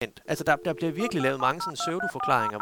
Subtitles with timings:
[0.00, 2.58] Altså, der, der bliver virkelig lavet mange sådan pseudo-forklaringer.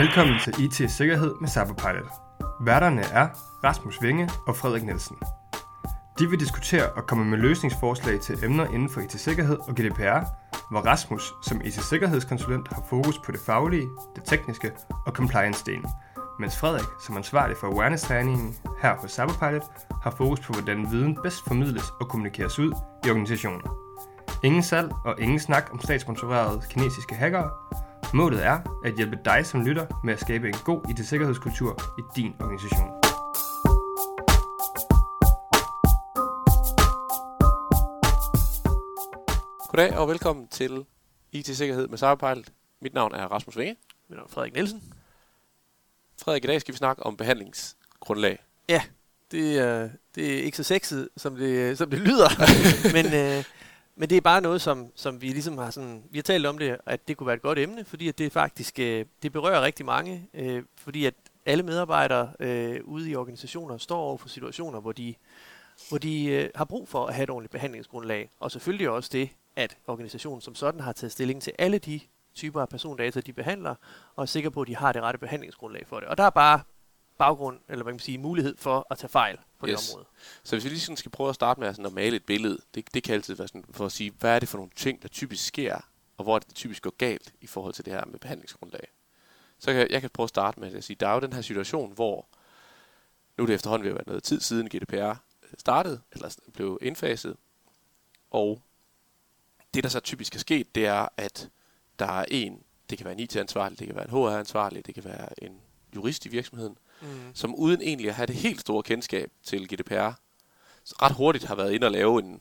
[0.00, 2.12] Velkommen til IT Sikkerhed med Cyberpilot.
[2.60, 3.28] Værterne er
[3.64, 5.16] Rasmus Vinge og Frederik Nielsen.
[6.18, 10.20] De vil diskutere og komme med løsningsforslag til emner inden for IT-sikkerhed og GDPR,
[10.70, 14.72] hvor Rasmus som IT-sikkerhedskonsulent har fokus på det faglige, det tekniske
[15.06, 15.88] og compliance-delen,
[16.38, 19.62] mens Frederik som ansvarlig for awareness-træningen her på Cyberpilot
[20.02, 22.72] har fokus på, hvordan viden bedst formidles og kommunikeres ud
[23.06, 23.62] i organisationen.
[24.44, 27.50] Ingen salg og ingen snak om statssponsorerede kinesiske hackere.
[28.14, 32.34] Målet er at hjælpe dig som lytter med at skabe en god IT-sikkerhedskultur i din
[32.40, 32.90] organisation.
[39.68, 40.84] Goddag og velkommen til
[41.32, 42.50] IT-sikkerhed med Cyberpilot.
[42.82, 43.76] Mit navn er Rasmus Vinge.
[44.08, 44.82] Mit navn er Frederik Nielsen.
[46.22, 48.38] Frederik, i dag skal vi snakke om behandlingsgrundlag.
[48.68, 48.82] Ja,
[49.30, 52.28] det er, det er ikke så sexet, som det, som det lyder,
[52.96, 53.44] men, øh,
[53.96, 56.58] men det er bare noget, som, som vi ligesom har sådan, vi har talt om
[56.58, 59.62] det, at det kunne være et godt emne, fordi at det faktisk, øh, det berører
[59.62, 61.14] rigtig mange, øh, fordi at
[61.46, 65.14] alle medarbejdere øh, ude i organisationer står over for situationer, hvor de,
[65.88, 69.28] hvor de øh, har brug for at have et ordentligt behandlingsgrundlag, og selvfølgelig også det,
[69.56, 72.00] at organisationen som sådan har taget stilling til alle de
[72.34, 73.74] typer af persondata, de behandler,
[74.16, 76.08] og er sikker på, at de har det rette behandlingsgrundlag for det.
[76.08, 76.60] Og der er bare
[77.18, 79.80] baggrund, eller hvad kan man sige, mulighed for at tage fejl på yes.
[79.80, 80.06] det område.
[80.44, 82.58] Så hvis vi lige sådan skal prøve at starte med sådan at male et billede,
[82.74, 85.02] det, det kan altid være sådan for at sige, hvad er det for nogle ting,
[85.02, 85.78] der typisk sker,
[86.16, 88.88] og hvor det typisk går galt i forhold til det her med behandlingsgrundlag.
[89.58, 91.40] Så kan, jeg kan prøve at starte med at sige, der er jo den her
[91.40, 92.26] situation, hvor
[93.36, 95.12] nu er det efterhånden ved at være noget tid siden GDPR
[95.58, 97.36] startede, eller blev indfaset,
[98.30, 98.62] og
[99.74, 101.48] det, der så typisk er sket, det er, at
[101.98, 105.04] der er en, det kan være en IT-ansvarlig, det kan være en HR-ansvarlig, det kan
[105.04, 105.60] være en
[105.94, 107.08] jurist i virksomheden, mm.
[107.34, 110.10] som uden egentlig at have det helt store kendskab til GDPR,
[111.02, 112.40] ret hurtigt har været inde og lave en,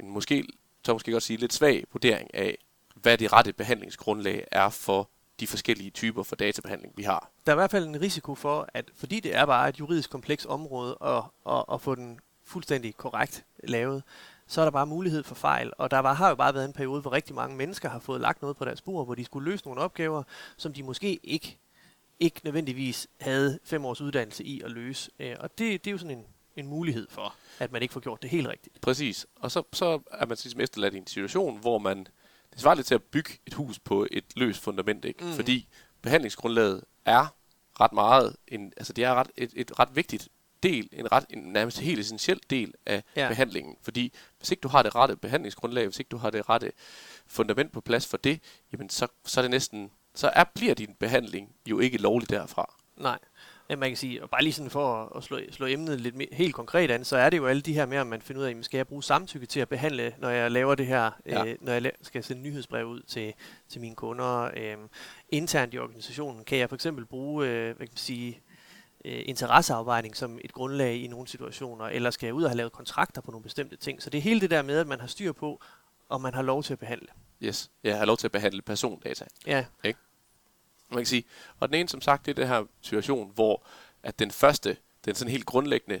[0.00, 0.46] en måske,
[0.84, 2.58] så måske godt sige, lidt svag vurdering af,
[2.94, 7.30] hvad det rette behandlingsgrundlag er for de forskellige typer for databehandling, vi har.
[7.46, 10.10] Der er i hvert fald en risiko for, at fordi det er bare et juridisk
[10.10, 14.02] kompleks område, at, at, at få den fuldstændig korrekt lavet,
[14.46, 15.72] så er der bare mulighed for fejl.
[15.78, 18.20] Og der var, har jo bare været en periode, hvor rigtig mange mennesker har fået
[18.20, 20.22] lagt noget på deres spor, hvor de skulle løse nogle opgaver,
[20.56, 21.58] som de måske ikke,
[22.20, 25.10] ikke nødvendigvis havde fem års uddannelse i at løse.
[25.18, 26.24] Øh, og det, det er jo sådan en,
[26.56, 28.80] en mulighed for, at man ikke får gjort det helt rigtigt.
[28.80, 29.26] Præcis.
[29.36, 32.06] Og så, så er man ligesom efterladt i en situation, hvor man...
[32.52, 35.24] Det svarer lidt til at bygge et hus på et løst fundament, ikke?
[35.24, 35.32] Mm.
[35.32, 35.68] Fordi
[36.02, 37.34] behandlingsgrundlaget er
[37.80, 40.28] ret meget, en, altså det er ret, et, et ret vigtigt
[40.64, 43.28] del, en, ret, en nærmest helt essentiel del af ja.
[43.28, 43.76] behandlingen.
[43.82, 46.72] Fordi hvis ikke du har det rette behandlingsgrundlag, hvis ikke du har det rette
[47.26, 48.40] fundament på plads for det,
[48.72, 52.74] jamen så, så er det næsten, så er, bliver din behandling jo ikke lovlig derfra.
[52.96, 53.18] Nej.
[53.70, 56.28] Ja, man kan sige, og bare lige sådan for at slå, slå emnet lidt mere,
[56.32, 58.46] helt konkret an, så er det jo alle de her med, at man finder ud
[58.46, 61.44] af, skal jeg bruge samtykke til at behandle, når jeg laver det her, ja.
[61.46, 63.34] øh, når jeg skal sende nyhedsbrev ud til,
[63.68, 64.76] til mine kunder øh,
[65.28, 66.44] internt i organisationen.
[66.44, 68.40] Kan jeg for eksempel bruge, øh, hvad kan man sige,
[69.04, 72.72] øh, interesseafvejning som et grundlag i nogle situationer, eller skal jeg ud og have lavet
[72.72, 74.02] kontrakter på nogle bestemte ting.
[74.02, 75.60] Så det er hele det der med, at man har styr på,
[76.08, 77.08] om man har lov til at behandle.
[77.42, 79.24] Yes, jeg har lov til at behandle persondata.
[79.46, 79.64] Ja.
[79.84, 79.98] Ikke?
[80.90, 81.24] Man kan sige,
[81.60, 83.66] og den ene som sagt, det er den her situation, hvor
[84.02, 86.00] at den første, den sådan helt grundlæggende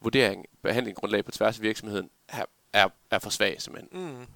[0.00, 4.00] vurdering, behandling grundlag på tværs af virksomheden, er, er, er for svag simpelthen.
[4.02, 4.26] Mm.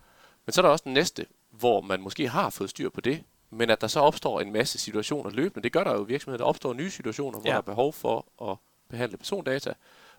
[0.47, 3.25] Men så er der også den næste, hvor man måske har fået styr på det,
[3.55, 6.39] men at der så opstår en masse situationer løbende, det gør der jo i virksomheden.
[6.39, 7.53] Der opstår nye situationer, hvor ja.
[7.53, 8.57] der er behov for at
[8.91, 9.75] behandle persondata,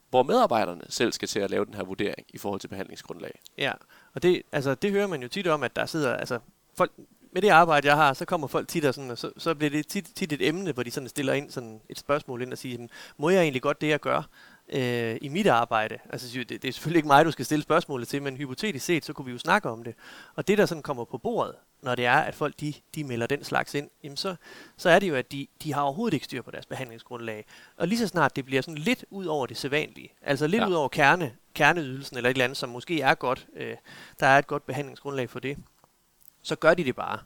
[0.10, 3.40] hvor medarbejderne selv skal til at lave den her vurdering i forhold til behandlingsgrundlag.
[3.58, 3.72] Ja,
[4.14, 6.40] og det, altså, det hører man jo tit om, at der sidder, altså
[6.78, 6.92] folk,
[7.32, 9.70] med det arbejde, jeg har, så kommer folk tit og, sådan, og så, så bliver
[9.70, 12.58] det tit, tit et emne, hvor de sådan stiller ind sådan et spørgsmål ind og
[12.58, 14.30] siger, må jeg egentlig godt det, jeg gør?
[14.70, 15.98] Øh, i mit arbejde.
[16.10, 19.06] Altså, det, det er selvfølgelig ikke mig, du skal stille spørgsmålet til, men hypotetisk set,
[19.06, 19.96] så kunne vi jo snakke om det.
[20.36, 23.28] Og det, der sådan kommer på bordet, når det er, at folk de, de melder
[23.28, 24.36] den slags ind, jamen så,
[24.78, 27.46] så er det jo, at de, de har overhovedet ikke styr på deres behandlingsgrundlag.
[27.78, 30.68] Og lige så snart det bliver sådan lidt ud over det sædvanlige, altså lidt ja.
[30.68, 33.76] ud over kerne, kerneydelsen eller et eller andet, som måske er godt, øh,
[34.20, 35.58] der er et godt behandlingsgrundlag for det,
[36.42, 37.20] så gør de det bare.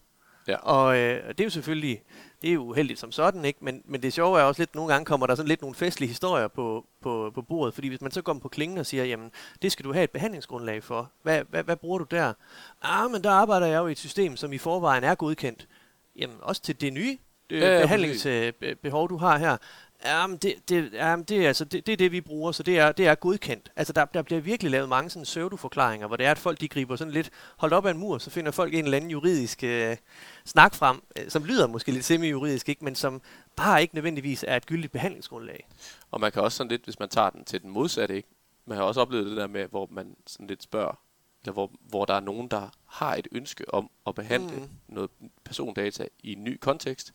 [0.50, 0.58] Ja.
[0.58, 2.02] Og øh, det er jo selvfølgelig,
[2.42, 3.60] det er jo uheldigt som sådan, ikke?
[3.62, 6.08] Men, men det sjove er også lidt, nogle gange kommer der sådan lidt nogle festlige
[6.08, 9.32] historier på, på, på bordet, fordi hvis man så kommer på klingen og siger, jamen,
[9.62, 11.12] det skal du have et behandlingsgrundlag for.
[11.24, 12.34] Hvad, hvad, hvad bruger du der?
[12.82, 15.68] Ah, men der arbejder jeg jo i et system, som i forvejen er godkendt.
[16.16, 17.18] Jamen, også til det nye
[17.50, 19.58] øh, ja, behandlingsbehov, du har her.
[20.06, 22.80] Jamen, det, det, jamen, det, er, altså, det, det er det, vi bruger, så det
[22.80, 23.72] er, det er godkendt.
[23.76, 26.68] Altså, der, der bliver virkelig lavet mange sådan pseudo-forklaringer, hvor det er, at folk de
[26.68, 29.64] griber sådan lidt holdt op af en mur, så finder folk en eller anden juridisk
[29.64, 29.98] øh,
[30.46, 33.22] snak frem, øh, som lyder måske lidt semi-juridisk, ikke, men som
[33.56, 35.68] bare ikke nødvendigvis er et gyldigt behandlingsgrundlag.
[36.12, 38.30] Og man kan også sådan lidt, hvis man tager den til den modsatte, ikke?
[38.70, 41.00] man har også oplevet det der med, hvor man sådan lidt spørger,
[41.42, 44.70] eller hvor, hvor der er nogen, der har et ønske om at behandle mm.
[44.88, 45.10] noget
[45.44, 47.14] persondata i en ny kontekst,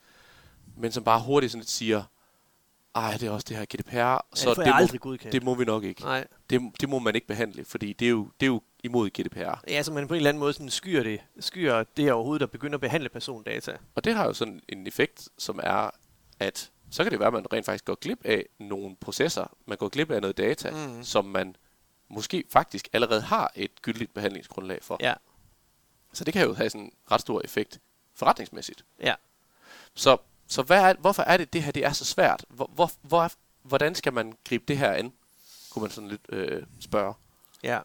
[0.76, 2.02] men som bare hurtigt sådan lidt siger,
[2.94, 5.32] ej, det er også det her GDPR, Ja, så det får det, jeg må, godkendt.
[5.32, 6.02] det må vi nok ikke.
[6.02, 6.26] Nej.
[6.50, 9.60] Det, det må man ikke behandle, fordi det er jo, det er jo imod GDPR.
[9.68, 12.46] Ja, så man på en eller anden måde sådan skyer det, skyer det overhovedet, der
[12.46, 13.76] begynder at behandle persondata.
[13.94, 15.90] Og det har jo sådan en effekt, som er,
[16.38, 19.78] at så kan det være, at man rent faktisk går glip af nogle processer, man
[19.78, 21.04] går glip af noget data, mm.
[21.04, 21.56] som man
[22.08, 24.96] måske faktisk allerede har et gyldigt behandlingsgrundlag for.
[25.00, 25.14] Ja,
[26.12, 27.80] Så det kan jo have sådan en ret stor effekt
[28.14, 28.84] forretningsmæssigt.
[29.02, 29.14] ja.
[29.94, 30.16] Så,
[30.54, 32.44] så hvad er, hvorfor er det, det her det er så svært?
[32.48, 33.30] Hvor, hvor, hvor,
[33.62, 35.12] hvordan skal man gribe det her an?
[35.70, 37.14] Kunne man sådan lidt øh, spørge.
[37.62, 37.78] Ja.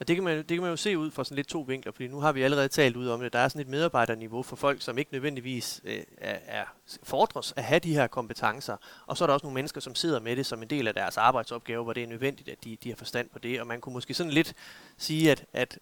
[0.00, 1.92] Og det kan, man, det kan man jo se ud fra sådan lidt to vinkler,
[1.92, 3.32] fordi nu har vi allerede talt ud om det.
[3.32, 6.64] Der er sådan et medarbejderniveau for folk, som ikke nødvendigvis øh, er, er
[7.02, 8.76] fordres at have de her kompetencer.
[9.06, 10.94] Og så er der også nogle mennesker, som sidder med det som en del af
[10.94, 13.60] deres arbejdsopgave, hvor det er nødvendigt, at de, de har forstand på det.
[13.60, 14.54] Og man kunne måske sådan lidt
[14.96, 15.78] sige, at, at,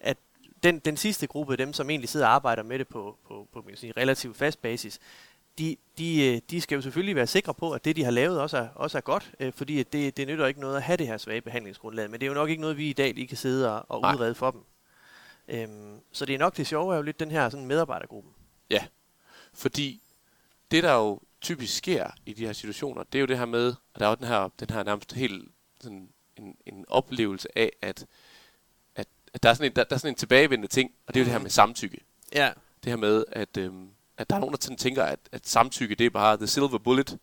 [0.00, 0.16] at
[0.62, 3.58] den, den sidste gruppe, dem som egentlig sidder og arbejder med det på, på, på
[3.60, 4.98] man kan sige, relativt fast basis,
[5.58, 8.40] de, de, øh, de skal jo selvfølgelig være sikre på, at det, de har lavet,
[8.40, 11.06] også er, også er godt, øh, fordi det, det nytter ikke noget at have det
[11.06, 13.36] her svage behandlingsgrundlag, men det er jo nok ikke noget, vi i dag lige kan
[13.36, 14.14] sidde og, og Nej.
[14.14, 14.60] udrede for dem.
[15.48, 18.30] Øhm, så det er nok det sjove, er jo lidt den her sådan medarbejdergruppe.
[19.54, 20.02] Fordi
[20.70, 23.74] det, der jo typisk sker i de her situationer, det er jo det her med,
[23.94, 25.48] at der er jo den her, den her nærmest helt
[25.80, 28.06] sådan en, en oplevelse af, at
[29.42, 31.24] der, er sådan en, der, der er sådan en tilbagevendende ting, og det er jo
[31.24, 31.42] det her Mhm.
[31.44, 32.00] med samtykke.
[32.34, 32.50] Ja,
[32.84, 33.88] Det her med, at, øhm,
[34.18, 37.06] at der er nogen, der tænker, at, at samtykke, det er bare the silver bullet.
[37.10, 37.18] Det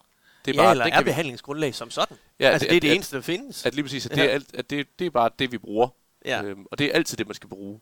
[0.46, 2.18] det er ja, eller det er vi- behandlingsgrundlag som sådan.
[2.40, 3.66] Ja, altså, det er det at, eneste, der findes.
[3.66, 4.22] At lige præcis, at, Ja.
[4.22, 5.88] det, er alt, at det, det er bare det, vi bruger.
[6.26, 6.44] ja.
[6.44, 7.80] Øhm, og det er altid det, man skal bruge.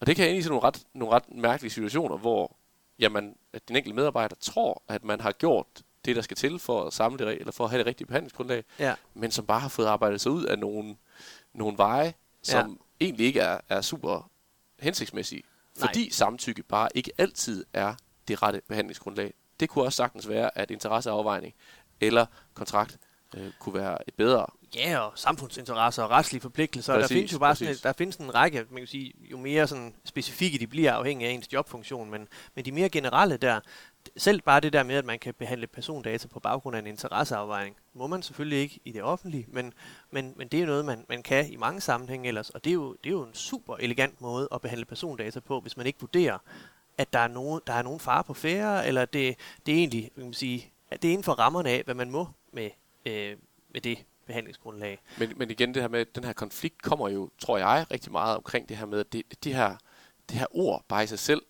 [0.00, 2.56] Og det kan ind i sådan nogle ret, nogle ret mærkelige situationer, hvor
[2.98, 5.66] jamen, at den enkelte medarbejder tror, at man har gjort
[6.04, 8.64] det, der skal til for at samle det, eller for at have det rigtige behandlingsgrundlag,
[8.78, 8.94] ja.
[9.14, 10.96] men som bare har fået arbejdet sig ud af nogle,
[11.54, 12.80] nogle veje, som.
[13.00, 14.30] Egentlig ikke er, er super
[14.78, 15.42] hensigtsmæssige.
[15.78, 15.88] Nej.
[15.88, 17.94] Fordi samtykke bare ikke altid er
[18.28, 19.34] det rette behandlingsgrundlag.
[19.60, 21.54] Det kunne også sagtens være, at interesseafvejning
[22.00, 22.98] eller kontrakt
[23.36, 24.46] øh, kunne være et bedre.
[24.74, 26.94] Ja, og samfundsinteresser og retslige forpligtelser.
[26.94, 27.80] Præcis, der findes jo bare sådan, præcis.
[27.80, 31.28] et, der findes en række, man kan sige, jo mere sådan specifikke de bliver afhængig
[31.28, 33.60] af ens jobfunktion, men, men de mere generelle der,
[34.16, 37.76] selv bare det der med, at man kan behandle persondata på baggrund af en interesseafvejning,
[37.94, 39.72] må man selvfølgelig ikke i det offentlige, men,
[40.10, 42.74] men, men det er noget, man, man kan i mange sammenhænge ellers, og det er,
[42.74, 46.00] jo, det er jo en super elegant måde at behandle persondata på, hvis man ikke
[46.00, 46.38] vurderer,
[46.98, 49.36] at der er nogen, der er nogen fare på færre, eller det,
[49.66, 52.10] det er egentlig, kan man sige, at det er inden for rammerne af, hvad man
[52.10, 52.70] må med,
[53.06, 53.36] øh,
[53.72, 54.98] med det behandlingsgrundlag.
[55.18, 58.36] Men, men igen, det her med, den her konflikt kommer jo, tror jeg, rigtig meget
[58.36, 59.76] omkring det her med, at det, det, her,
[60.28, 61.42] det her ord bare i sig selv,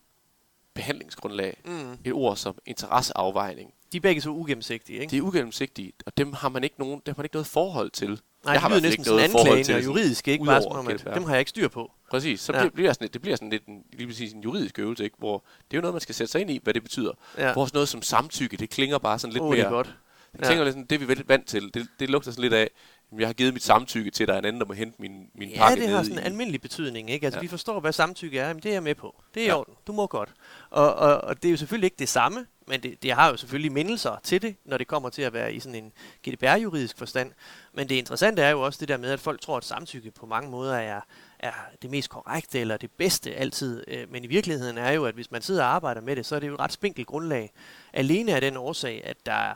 [0.74, 1.92] behandlingsgrundlag, Mm.
[2.04, 5.10] et ord som interesseafvejning, De er begge så ugennemsigtige, ikke?
[5.10, 7.90] det er ugennemsigtige, og dem har man ikke, nogen, dem har man ikke noget forhold
[7.90, 8.08] til.
[8.44, 10.44] Nej, jeg har de lyder næsten sådan anklagende til og sådan- juridisk, ikke?
[10.44, 11.92] Bare om, at dem har jeg ikke styr på.
[12.10, 12.58] Præcis, så Ja.
[12.58, 15.16] bliver, bliver sådan, det bliver sådan lidt en, lige præcis en juridisk øvelse, ikke?
[15.18, 17.12] hvor det er jo noget, man skal sætte sig ind i, hvad det betyder.
[17.38, 17.52] Ja.
[17.52, 19.94] Hvor sådan noget som samtykke, det klinger bare sådan lidt oh, mere, det er godt.
[20.36, 20.48] Det Ja.
[20.48, 21.74] klinger lidt sådan, det er vi vel vant til.
[21.74, 22.70] Det, det lugter sådan lidt af,
[23.10, 24.96] jamen, jeg har givet mit samtykke til, at der er en anden, der må hente
[25.02, 26.26] min, min Ja, pakke det har sådan en i.
[26.26, 27.26] almindelig betydning, ikke?
[27.26, 27.42] Altså, Ja.
[27.42, 29.22] vi forstår, hvad samtykke er, men det er jeg med på.
[29.34, 29.56] Det er i Ja.
[29.58, 29.74] orden.
[29.86, 30.32] Du må godt.
[30.70, 33.36] Og, og, og det er jo selvfølgelig ikke det samme, men det, det har jo
[33.36, 35.92] selvfølgelig mindelser til det, når det kommer til at være i sådan en
[36.28, 37.32] GDPR-juridisk forstand.
[37.74, 40.26] Men det interessante er jo også det der med, at folk tror, at samtykke på
[40.26, 41.00] mange måder er,
[41.38, 41.52] er
[41.82, 43.84] det mest korrekte eller det bedste altid.
[43.88, 46.36] Øh, Men i virkeligheden er jo, at hvis man sidder og arbejder med det, så
[46.36, 47.52] er det jo et ret spinkelt grundlag.
[47.92, 49.54] Alene af den årsag, at der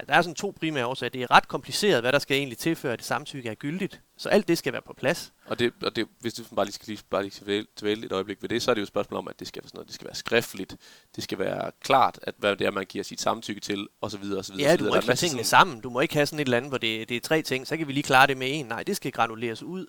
[0.00, 1.10] at der er sådan to primære årsager.
[1.10, 4.00] Det er ret kompliceret, hvad der skal egentlig tilføre, at det samtykke er gyldigt.
[4.16, 5.32] Så alt det skal være på plads.
[5.46, 8.12] Og, det, og det, hvis du bare lige skal, lige, bare lige skal dvæle- et
[8.12, 9.76] øjeblik ved det, så er det jo et spørgsmål om, at det skal være sådan
[9.76, 10.76] noget, det skal være skriftligt,
[11.16, 14.18] det skal være klart, at hvad det er, man giver sit samtykke til, og så
[14.18, 14.70] videre, og så videre.
[14.70, 15.80] Ja, du må ikke masse tingene sådan- sammen.
[15.80, 17.66] Du må ikke have sådan et eller andet, hvor det, det er tre ting.
[17.66, 18.66] Så kan vi lige klare det med en.
[18.66, 19.86] Nej, det skal granuleres ud.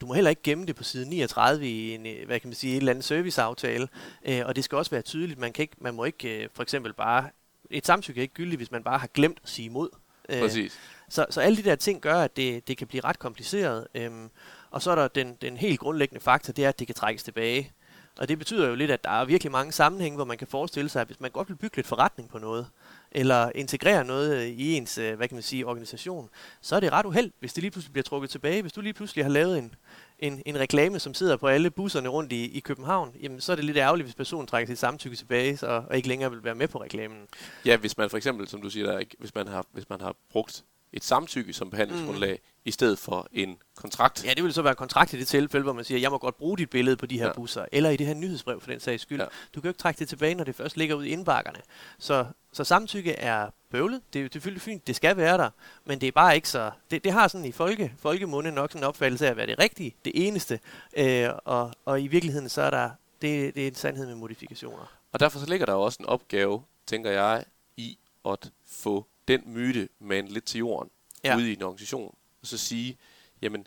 [0.00, 2.54] Du må heller ikke gemme det på side 39 i en, øh, hvad kan man
[2.54, 3.88] sige, et eller andet serviceaftale.
[4.28, 5.38] Øh, og det skal også være tydeligt.
[5.40, 7.28] Man, kan ikke, man må ikke øh, for eksempel bare...
[7.72, 9.88] Et samtykke er ikke gyldigt, hvis man bare har glemt at sige imod.
[10.28, 10.78] Øh, Præcis.
[11.08, 13.86] Så, så alle de der ting gør, at det, det kan blive ret kompliceret.
[13.94, 14.30] Øhm,
[14.70, 17.22] og så er der den, den helt grundlæggende faktor, det er, at det kan trækkes
[17.22, 17.72] tilbage.
[18.18, 20.88] Og det betyder jo lidt, at der er virkelig mange sammenhænge, hvor man kan forestille
[20.88, 22.66] sig, at hvis man godt vil bygge lidt forretning på noget,
[23.14, 26.92] eller integrere noget øh, i ens, øh, hvad kan man sige, organisation, så er det
[26.92, 28.62] ret uheld, hvis det lige pludselig bliver trukket tilbage.
[28.62, 29.74] Hvis du lige pludselig har lavet en,
[30.18, 33.56] en, en reklame, som sidder på alle busserne rundt i, i København, jamen så er
[33.56, 36.54] det lidt ærgerligt, hvis personen trækker sit samtykke tilbage, så, og ikke længere vil være
[36.54, 37.18] med på reklamen.
[37.66, 40.16] Ja, hvis man for eksempel, som du siger, der, hvis, man har, hvis man har
[40.30, 42.48] brugt et samtykke som behandlingsgrundlag, mm.
[42.64, 44.24] i stedet for en kontrakt.
[44.24, 46.18] Ja, det vil så være en kontrakt i det tilfælde, hvor man siger, jeg må
[46.18, 47.32] godt bruge dit billede på de her Ja.
[47.32, 49.18] busser, eller i det her nyhedsbrev for den sags skyld.
[49.18, 49.24] Ja.
[49.24, 49.28] Ja.
[49.54, 51.58] Du kan jo ikke trække det tilbage, når det først ligger ude i indbakkerne.
[51.98, 54.00] Så, så samtykke er bøvlet.
[54.12, 55.50] Det er jo selvfølgelig fint, det skal være der,
[55.84, 56.70] men det er bare ikke så...
[56.90, 59.58] Det, det har sådan i folke, folkemunde nok sådan en opfattelse af at være det
[59.58, 60.60] rigtige, det eneste,
[60.96, 62.90] øh, og, og i virkeligheden så er der...
[63.22, 64.92] Det, det er en sandhed med modifikationer.
[65.12, 67.44] Og derfor så ligger der jo også en opgave, tænker jeg,
[67.76, 69.06] i at få
[69.38, 70.90] den myte man lidt til jorden
[71.24, 71.36] ja.
[71.36, 72.14] Ude i en organisation.
[72.40, 72.96] Og så sige,
[73.42, 73.66] jamen,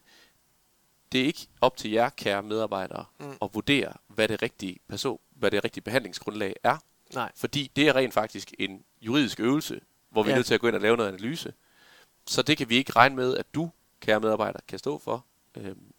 [1.11, 3.33] det er ikke op til jer, kære medarbejdere, mm.
[3.41, 6.77] At vurdere, hvad det rigtige person, hvad det rigtige behandlingsgrundlag er.
[7.13, 7.31] Nej.
[7.35, 10.37] Fordi det er rent faktisk en juridisk øvelse, hvor vi er Ja.
[10.37, 11.53] nødt til at gå ind og lave noget analyse.
[12.27, 15.25] Så det kan vi ikke regne med, at du, kære medarbejder, kan stå for.
[15.57, 15.93] Øhm,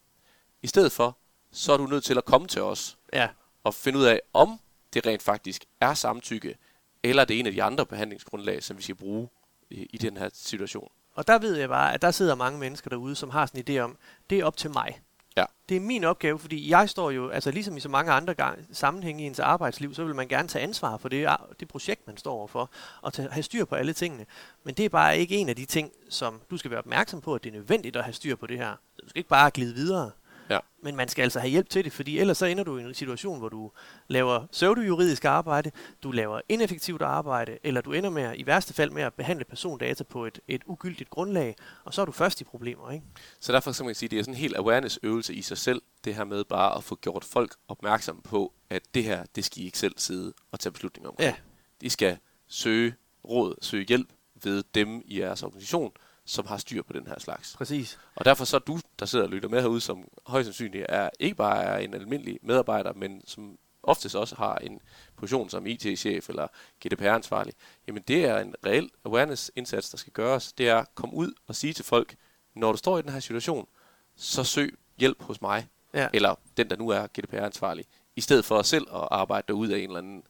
[0.61, 1.17] I stedet for,
[1.51, 3.29] så er du nødt til at komme til os Ja,
[3.63, 4.59] og finde ud af, om
[4.93, 6.57] det rent faktisk er samtykke,
[7.03, 9.29] eller det er en af de andre behandlingsgrundlag, som vi skal bruge
[9.69, 10.91] i, i den her situation.
[11.13, 13.77] Og der ved jeg bare, at der sidder mange mennesker derude, som har sådan en
[13.77, 13.97] idé om,
[14.29, 15.01] det er op til mig.
[15.37, 15.45] Ja.
[15.69, 18.67] Det er min opgave, fordi jeg står jo, altså ligesom i så mange andre gang,
[18.71, 22.17] sammenhænge i ens arbejdsliv, så vil man gerne tage ansvar for det, det projekt, man
[22.17, 22.69] står overfor,
[23.01, 24.25] og tage, have styr på alle tingene.
[24.63, 27.35] Men det er bare ikke en af de ting, som du skal være opmærksom på,
[27.35, 28.75] at det er nødvendigt at have styr på det her.
[29.03, 30.11] Du skal ikke bare glide videre.
[30.49, 30.59] Ja.
[30.83, 32.93] Men man skal altså have hjælp til det, fordi ellers så ender du i en
[32.93, 33.71] situation, hvor du
[34.07, 35.71] laver pseudo-juridisk arbejde,
[36.03, 39.45] du laver ineffektivt arbejde, eller du ender med at, i værste fald med at behandle
[39.45, 43.05] persondata på et, et ugyldigt grundlag, og så er du først i problemer, ikke?
[43.39, 45.81] Så derfor kan man sige, at det er sådan en helt awareness-øvelse i sig selv,
[46.03, 49.61] det her med bare at få gjort folk opmærksom på, at det her, det skal
[49.61, 51.15] I ikke selv sidde og tage beslutninger om.
[51.19, 51.35] Ja.
[51.81, 54.09] De skal søge råd, søge hjælp
[54.43, 55.91] ved dem i jeres organisation,
[56.27, 57.55] som har styr på den her slags.
[57.57, 57.99] Præcis.
[58.15, 61.09] Og derfor så er du, der sidder og lytter med herude, som højst sandsynligt er,
[61.19, 64.79] ikke bare er en almindelig medarbejder, men som oftest også har en
[65.15, 66.47] position som IT-chef eller
[66.85, 67.53] GDPR-ansvarlig,
[67.87, 70.53] jamen det er en reel awareness-indsats, der skal gøres.
[70.53, 72.15] Det er at komme ud og sige til folk,
[72.55, 73.67] når du står i den her situation,
[74.15, 76.07] så søg hjælp hos mig, Ja.
[76.13, 79.83] eller den, der nu er GDPR-ansvarlig, i stedet for selv at arbejde derud af en
[79.83, 80.23] eller anden, en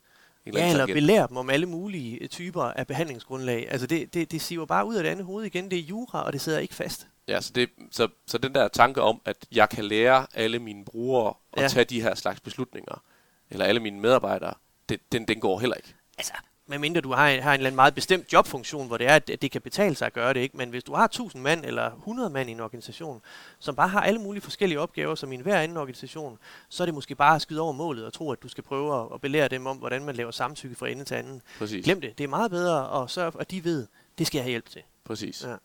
[0.48, 3.68] eller Ja, eller belære dem om alle mulige øh, typer af behandlingsgrundlag.
[3.72, 5.72] Altså det, det, det siver bare ud af det andet hoved igen.
[5.72, 7.08] Det er jura, og det sidder ikke fast.
[7.27, 10.86] Ja, så, det, så, så den der tanke om, at jeg kan lære alle mine
[10.86, 11.68] brugere at Ja.
[11.68, 13.04] tage de her slags beslutninger,
[13.50, 14.54] eller alle mine medarbejdere,
[14.89, 15.94] det, den, den går heller ikke.
[16.18, 16.34] Altså,
[16.68, 19.28] medmindre du har en, har en eller anden meget bestemt jobfunktion, hvor det er, at
[19.42, 20.58] det kan betale sig at gøre det, ikke?
[20.58, 23.22] Men hvis du har 1000 mand eller 100 mand i en organisation,
[23.60, 26.94] som bare har alle mulige forskellige opgaver, som i enhver anden organisation, så er det
[26.94, 29.66] måske bare at skyde over målet og tro, at du skal prøve at, belære dem
[29.66, 31.42] om, hvordan man laver samtykke fra ende til anden.
[31.60, 31.86] Præcis.
[31.86, 32.18] Glem det.
[32.18, 34.70] Det er meget bedre at sørge for, at de ved, det skal jeg have hjælp
[34.70, 34.82] til.
[35.04, 35.44] Præcis.
[35.44, 35.56] Ja.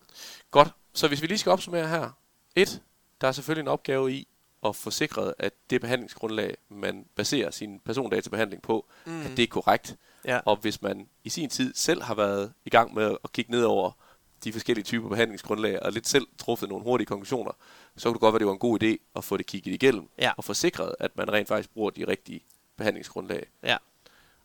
[0.51, 0.69] Godt.
[0.93, 2.11] Så hvis vi lige skal opsummere her.
[2.57, 2.83] Et,
[3.21, 4.29] der er selvfølgelig en opgave i
[4.67, 9.21] at få sikret, at det behandlingsgrundlag, man baserer sin persondatabehandling på, mm.
[9.21, 9.97] at det er korrekt.
[10.25, 10.41] Ja.
[10.47, 13.65] Og hvis man i sin tid selv har været i gang med at kigge ned
[13.65, 13.91] over
[14.45, 17.53] de forskellige typer behandlingsgrundlag, og lidt selv truffet nogle hurtige konklusioner,
[17.97, 20.09] så kunne det godt være, det var en god idé at få det kigget igennem,
[20.19, 20.33] Ja.
[20.37, 22.41] og få sikret, at man rent faktisk bruger de rigtige
[22.77, 23.47] behandlingsgrundlag.
[23.63, 23.77] Ja.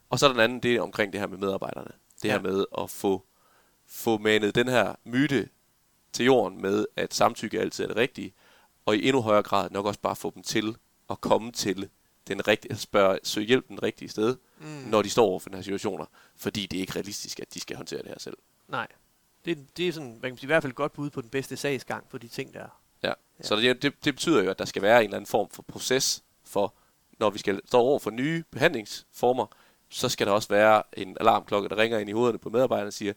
[0.09, 1.91] Og så er der den anden del omkring det her med medarbejderne.
[2.21, 2.31] Det Ja.
[2.33, 3.23] her med at få,
[3.87, 5.49] få manet den her myte
[6.13, 8.33] til jorden med, at samtykke altid er det rigtige,
[8.85, 10.75] og i endnu højere grad nok også bare få dem til
[11.09, 11.89] at komme til
[12.27, 14.67] den rigtige, altså spørge, søge hjælp den rigtige sted, mm.
[14.67, 17.59] når de står over for den her situationer, fordi det er ikke realistisk, at de
[17.59, 18.37] skal håndtere det her selv.
[18.67, 18.87] Nej.
[19.45, 21.57] Det, det er sådan, man kan sige, i hvert fald godt bud på den bedste
[21.57, 22.81] sagsgang for de ting, der er.
[23.03, 23.13] Ja.
[23.41, 25.61] Så det, det, det betyder jo, at der skal være en eller anden form for
[25.63, 26.73] proces for,
[27.19, 29.45] når vi skal stå over for nye behandlingsformer,
[29.89, 32.93] så skal der også være en alarmklokke, der ringer ind i hovederne på medarbejderne og
[32.93, 33.13] siger,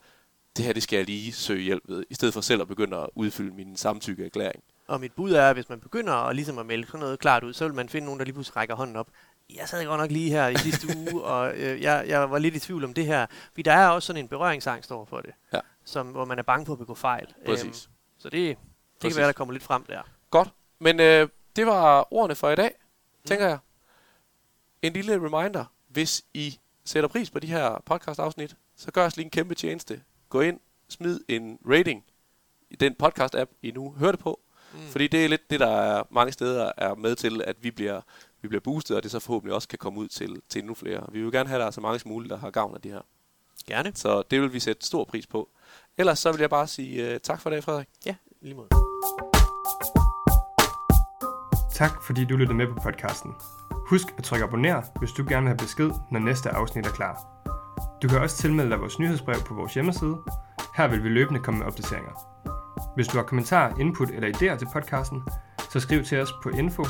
[0.56, 2.96] det her det skal jeg lige søge hjælp ved, i stedet for selv at begynde
[2.96, 4.62] at udfylde min samtykkeerklæring.
[4.86, 7.44] Og mit bud er, at hvis man begynder at, ligesom at melde sådan noget klart
[7.44, 9.08] ud, så vil man finde nogen, der lige pludselig rækker hånden op.
[9.56, 12.54] Jeg sad godt nok lige her i sidste uge, og øh, jeg, jeg var lidt
[12.56, 13.26] i tvivl om det her.
[13.48, 15.60] Fordi der er også sådan en berøringsangst over for det, Ja.
[15.84, 17.34] som, hvor man er bange for at begå fejl.
[17.46, 17.64] Præcis.
[17.64, 18.56] Øhm, så det, det
[19.00, 19.14] Præcis.
[19.14, 20.02] kan være, der kommer lidt frem der.
[20.30, 22.70] Godt, men øh, det var ordene for i dag,
[23.24, 23.58] tænker jeg.
[24.82, 29.24] En lille reminder, hvis I sætter pris på de her podcast-afsnit, så gør os lige
[29.24, 30.00] en kæmpe tjeneste.
[30.28, 32.04] Gå ind, smid en rating
[32.70, 34.40] i den podcast-app, I nu hører det på.
[34.72, 34.78] Mm.
[34.88, 38.00] Fordi det er lidt det, der er mange steder er med til, at vi bliver,
[38.42, 41.06] vi bliver boostet, og det så forhåbentlig også kan komme ud til, til endnu flere.
[41.12, 42.80] Vi vil gerne have, at der er så mange som muligt, der har gavn af
[42.80, 43.00] det her.
[43.66, 43.92] Gerne.
[43.94, 45.48] Så det vil vi sætte stor pris på.
[45.98, 47.88] Ellers så vil jeg bare sige uh, tak for i dag, Frederik.
[48.06, 48.68] Ja, lige måde.
[51.74, 53.34] Tak fordi du lyttede med på podcasten.
[53.90, 57.14] Husk at trykke abonner, hvis du gerne vil have besked, når næste afsnit er klar.
[58.02, 60.16] Du kan også tilmelde dig vores nyhedsbrev på vores hjemmeside.
[60.76, 62.14] Her vil vi løbende komme med opdateringer.
[62.94, 65.22] Hvis du har kommentarer, input eller idéer til podcasten,
[65.72, 66.84] så skriv til os på info